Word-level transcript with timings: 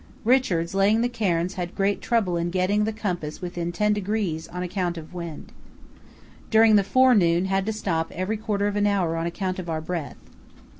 Richards, 0.25 0.73
laying 0.73 1.01
the 1.01 1.07
cairns 1.09 1.53
had 1.53 1.75
great 1.75 2.01
trouble 2.01 2.35
in 2.35 2.49
getting 2.49 2.85
the 2.85 2.91
compass 2.91 3.39
within 3.39 3.71
10° 3.71 4.49
on 4.51 4.63
account 4.63 4.97
of 4.97 5.13
wind. 5.13 5.51
During 6.49 6.75
the 6.75 6.83
forenoon 6.83 7.45
had 7.45 7.67
to 7.67 7.71
stop 7.71 8.11
every 8.11 8.35
quarter 8.37 8.65
of 8.65 8.75
an 8.75 8.87
hour 8.87 9.15
on 9.15 9.27
account 9.27 9.59
of 9.59 9.69
our 9.69 9.79
breath. 9.79 10.17